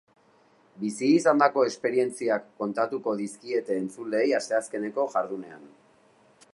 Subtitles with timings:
[0.83, 5.71] Bizi izandako esperientziak kontatuko dizkiete entzuleei asteazkeneko jardunean.